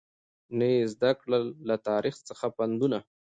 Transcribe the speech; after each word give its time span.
نه 0.57 0.65
یې 0.73 0.81
زده 0.93 1.11
کړل 1.21 1.45
له 1.67 1.75
تاریخ 1.87 2.15
څخه 2.29 2.45
پندونه 2.57 2.99